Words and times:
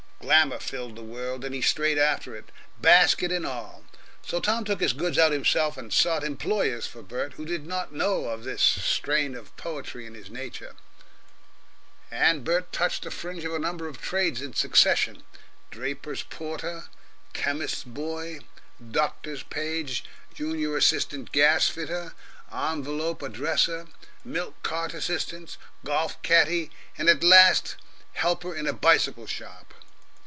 Glamour 0.21 0.59
filled 0.59 0.95
the 0.95 1.01
world, 1.01 1.43
and 1.43 1.53
he 1.53 1.63
strayed 1.63 1.97
after 1.97 2.35
it, 2.35 2.51
basket 2.79 3.31
and 3.31 3.43
all. 3.43 3.83
So 4.23 4.39
Tom 4.39 4.63
took 4.63 4.79
his 4.79 4.93
goods 4.93 5.17
out 5.17 5.31
himself, 5.31 5.77
and 5.77 5.91
sought 5.91 6.23
employers 6.23 6.85
for 6.85 7.01
Bert 7.01 7.33
who 7.33 7.45
did 7.45 7.65
not 7.65 7.91
know 7.91 8.25
of 8.25 8.43
this 8.43 8.61
strain 8.61 9.33
of 9.35 9.53
poetry 9.57 10.05
in 10.05 10.13
his 10.13 10.29
nature. 10.29 10.75
And 12.11 12.43
Bert 12.45 12.71
touched 12.71 13.01
the 13.01 13.09
fringe 13.09 13.43
of 13.45 13.53
a 13.55 13.59
number 13.59 13.87
of 13.87 13.99
trades 13.99 14.43
in 14.43 14.53
succession 14.53 15.23
draper's 15.71 16.21
porter, 16.21 16.83
chemist's 17.33 17.83
boy, 17.83 18.39
doctor's 18.91 19.41
page, 19.41 20.03
junior 20.35 20.77
assistant 20.77 21.31
gas 21.31 21.67
fitter, 21.67 22.13
envelope 22.53 23.21
addresser, 23.21 23.87
milk 24.23 24.61
cart 24.61 24.93
assistant, 24.93 25.57
golf 25.83 26.21
caddie, 26.21 26.69
and 26.95 27.09
at 27.09 27.23
last 27.23 27.75
helper 28.13 28.55
in 28.55 28.67
a 28.67 28.71
bicycle 28.73 29.25
shop. 29.25 29.73